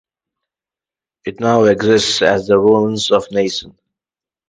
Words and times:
It 1.27 1.39
now 1.39 1.65
exists 1.65 2.23
as 2.23 2.47
the 2.47 2.57
ruins 2.57 3.11
of 3.11 3.27
Naysan. 3.27 3.77